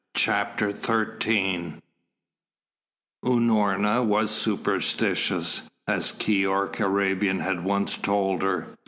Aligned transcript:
CHAPTER 0.15 0.73
XIII 0.75 1.75
Unorna 3.23 4.03
was 4.03 4.31
superstitious, 4.31 5.69
as 5.87 6.11
Keyork 6.11 6.79
Arabian 6.79 7.37
had 7.41 7.63
once 7.63 7.97
told 7.97 8.41
her. 8.41 8.73